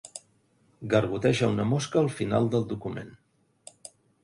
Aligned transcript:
Gargoteja 0.93 1.51
una 1.51 1.67
mosca 1.75 2.03
al 2.03 2.09
final 2.15 2.51
del 2.57 2.67
document. 2.75 3.15